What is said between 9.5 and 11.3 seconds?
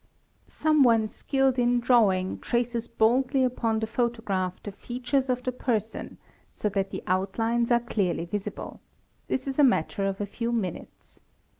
a matter of a few minutes.